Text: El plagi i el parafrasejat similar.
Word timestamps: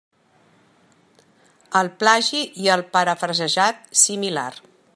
El 1.81 1.91
plagi 2.03 2.41
i 2.63 2.71
el 2.77 2.85
parafrasejat 2.97 3.87
similar. 4.05 4.49